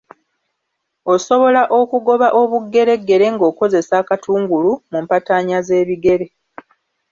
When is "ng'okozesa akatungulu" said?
3.33-4.71